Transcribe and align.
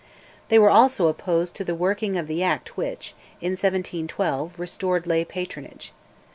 They 0.49 0.57
were 0.57 0.71
also 0.71 1.09
opposed 1.09 1.55
to 1.57 1.63
the 1.63 1.75
working 1.75 2.17
of 2.17 2.25
the 2.25 2.41
Act 2.41 2.75
which, 2.75 3.13
in 3.39 3.51
1712, 3.51 4.57
restored 4.57 5.05
lay 5.05 5.23
patronage. 5.23 5.93